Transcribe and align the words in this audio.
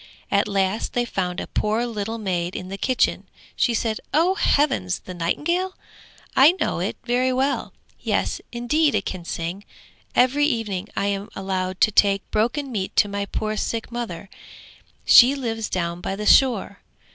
At 0.31 0.47
last 0.47 0.93
they 0.93 1.05
found 1.05 1.39
a 1.39 1.45
poor 1.45 1.85
little 1.85 2.17
maid 2.17 2.55
in 2.55 2.69
the 2.69 2.77
kitchen. 2.79 3.29
She 3.55 3.75
said, 3.75 3.99
'Oh 4.15 4.33
heavens, 4.33 5.01
the 5.01 5.13
nightingale? 5.13 5.77
I 6.35 6.53
know 6.53 6.79
it 6.79 6.97
very 7.03 7.31
well. 7.31 7.71
Yes, 7.99 8.41
indeed 8.51 8.95
it 8.95 9.05
can 9.05 9.25
sing. 9.25 9.63
Every 10.15 10.47
evening 10.47 10.87
I 10.97 11.05
am 11.05 11.29
allowed 11.35 11.79
to 11.81 11.91
take 11.91 12.31
broken 12.31 12.71
meat 12.71 12.95
to 12.95 13.07
my 13.07 13.27
poor 13.27 13.55
sick 13.55 13.91
mother: 13.91 14.27
she 15.05 15.35
lives 15.35 15.69
down 15.69 16.01
by 16.01 16.15
the 16.15 16.25
shore. 16.25 16.79